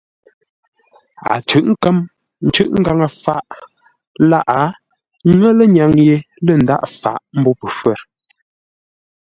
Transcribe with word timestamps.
A 1.33 1.35
cʉ̂ʼ 1.47 1.67
kə̌m, 1.81 1.97
cûʼ 2.53 2.69
ngaŋə-faʼ 2.81 3.45
lâʼ, 4.29 4.47
ŋə́ 5.37 5.51
lə́ŋyâŋ 5.57 5.91
ye, 6.07 6.15
lə 6.45 6.53
ndaghʼ 6.61 6.83
fáʼ 7.01 7.17
mbô 7.39 7.51
pəfə̌r. 7.59 7.99